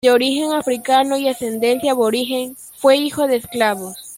[0.03, 3.97] De origen africano y ascendencia aborigen, fue hijo de esclavos.